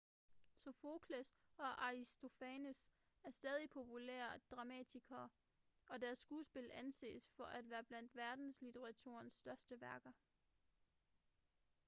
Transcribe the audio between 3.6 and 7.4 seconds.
populære dramatikere og deres skuespil anses